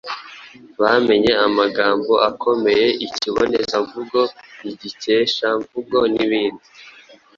bamenye 0.81 1.33
amagambo 1.47 2.13
akomeye, 2.29 2.87
ikibonezamvugo, 3.05 4.19
igikeshamvugon’ibindi... 4.69 6.65